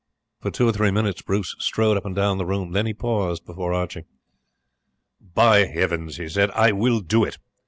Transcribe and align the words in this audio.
For 0.39 0.49
two 0.49 0.67
or 0.67 0.71
three 0.71 0.89
minutes 0.89 1.21
Bruce 1.21 1.55
strode 1.59 1.95
up 1.95 2.05
and 2.07 2.15
down 2.15 2.39
the 2.39 2.45
room; 2.47 2.71
then 2.71 2.87
he 2.87 2.93
paused 2.95 3.45
before 3.45 3.71
Archie. 3.71 4.05
"By 5.21 5.65
heavens," 5.67 6.17
he 6.17 6.27
said, 6.27 6.49
"I 6.55 6.71
will 6.71 7.01
do 7.01 7.23
it! 7.23 7.37